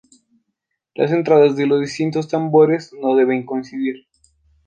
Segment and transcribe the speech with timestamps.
[0.95, 4.07] Las entradas de los distintos tambores no deben coincidir.